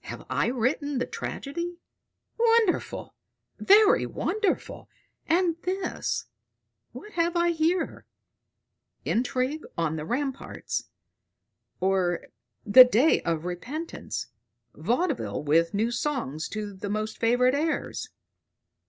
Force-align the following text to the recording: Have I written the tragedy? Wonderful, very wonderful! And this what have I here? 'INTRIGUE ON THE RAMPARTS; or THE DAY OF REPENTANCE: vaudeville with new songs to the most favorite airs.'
Have 0.00 0.26
I 0.28 0.48
written 0.48 0.98
the 0.98 1.06
tragedy? 1.06 1.78
Wonderful, 2.36 3.14
very 3.56 4.04
wonderful! 4.04 4.90
And 5.28 5.58
this 5.62 6.24
what 6.90 7.12
have 7.12 7.36
I 7.36 7.50
here? 7.52 8.04
'INTRIGUE 9.04 9.64
ON 9.78 9.94
THE 9.94 10.04
RAMPARTS; 10.04 10.88
or 11.78 12.26
THE 12.66 12.82
DAY 12.84 13.22
OF 13.22 13.44
REPENTANCE: 13.44 14.26
vaudeville 14.74 15.44
with 15.44 15.72
new 15.72 15.92
songs 15.92 16.48
to 16.48 16.74
the 16.74 16.90
most 16.90 17.18
favorite 17.18 17.54
airs.' 17.54 18.08